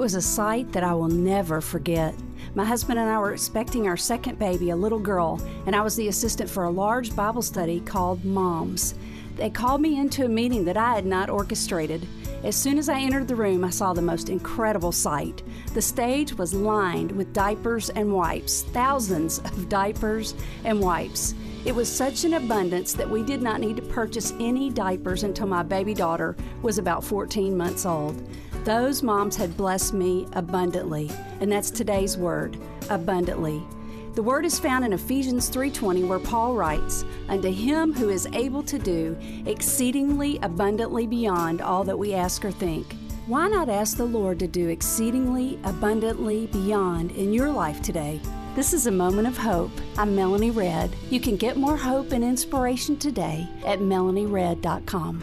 It 0.00 0.08
was 0.08 0.14
a 0.14 0.22
sight 0.22 0.72
that 0.72 0.82
I 0.82 0.94
will 0.94 1.10
never 1.10 1.60
forget. 1.60 2.14
My 2.54 2.64
husband 2.64 2.98
and 2.98 3.06
I 3.06 3.18
were 3.18 3.34
expecting 3.34 3.86
our 3.86 3.98
second 3.98 4.38
baby, 4.38 4.70
a 4.70 4.74
little 4.74 4.98
girl, 4.98 5.38
and 5.66 5.76
I 5.76 5.82
was 5.82 5.94
the 5.94 6.08
assistant 6.08 6.48
for 6.48 6.64
a 6.64 6.70
large 6.70 7.14
Bible 7.14 7.42
study 7.42 7.80
called 7.80 8.24
Moms. 8.24 8.94
They 9.36 9.50
called 9.50 9.82
me 9.82 10.00
into 10.00 10.24
a 10.24 10.28
meeting 10.28 10.64
that 10.64 10.78
I 10.78 10.94
had 10.94 11.04
not 11.04 11.28
orchestrated. 11.28 12.06
As 12.42 12.56
soon 12.56 12.78
as 12.78 12.88
I 12.88 12.98
entered 12.98 13.28
the 13.28 13.36
room, 13.36 13.62
I 13.62 13.68
saw 13.68 13.92
the 13.92 14.00
most 14.00 14.30
incredible 14.30 14.90
sight. 14.90 15.42
The 15.74 15.82
stage 15.82 16.32
was 16.32 16.54
lined 16.54 17.12
with 17.12 17.34
diapers 17.34 17.90
and 17.90 18.10
wipes, 18.10 18.62
thousands 18.62 19.40
of 19.40 19.68
diapers 19.68 20.32
and 20.64 20.80
wipes. 20.80 21.34
It 21.66 21.74
was 21.74 21.94
such 21.94 22.24
an 22.24 22.32
abundance 22.32 22.94
that 22.94 23.10
we 23.10 23.22
did 23.22 23.42
not 23.42 23.60
need 23.60 23.76
to 23.76 23.82
purchase 23.82 24.32
any 24.40 24.70
diapers 24.70 25.24
until 25.24 25.46
my 25.46 25.62
baby 25.62 25.92
daughter 25.92 26.36
was 26.62 26.78
about 26.78 27.04
14 27.04 27.54
months 27.54 27.84
old. 27.84 28.26
Those 28.64 29.02
moms 29.02 29.36
had 29.36 29.56
blessed 29.56 29.94
me 29.94 30.26
abundantly, 30.34 31.10
and 31.40 31.50
that's 31.50 31.70
today's 31.70 32.18
word, 32.18 32.58
abundantly. 32.90 33.62
The 34.14 34.22
word 34.22 34.44
is 34.44 34.58
found 34.58 34.84
in 34.84 34.92
Ephesians 34.92 35.48
3:20 35.48 36.04
where 36.04 36.18
Paul 36.18 36.54
writes, 36.54 37.04
"Unto 37.30 37.50
him 37.50 37.94
who 37.94 38.10
is 38.10 38.28
able 38.34 38.62
to 38.64 38.78
do 38.78 39.16
exceedingly 39.46 40.38
abundantly 40.42 41.06
beyond 41.06 41.62
all 41.62 41.84
that 41.84 41.98
we 41.98 42.12
ask 42.12 42.44
or 42.44 42.50
think." 42.50 42.96
Why 43.26 43.48
not 43.48 43.70
ask 43.70 43.96
the 43.96 44.04
Lord 44.04 44.38
to 44.40 44.46
do 44.46 44.68
exceedingly 44.68 45.58
abundantly 45.64 46.46
beyond 46.52 47.12
in 47.12 47.32
your 47.32 47.50
life 47.50 47.80
today? 47.80 48.20
This 48.56 48.74
is 48.74 48.86
a 48.86 48.92
moment 48.92 49.26
of 49.26 49.38
hope. 49.38 49.70
I'm 49.96 50.14
Melanie 50.14 50.50
Redd. 50.50 50.90
You 51.08 51.20
can 51.20 51.36
get 51.36 51.56
more 51.56 51.76
hope 51.76 52.12
and 52.12 52.22
inspiration 52.22 52.96
today 52.98 53.48
at 53.64 53.80
melanieredd.com. 53.80 55.22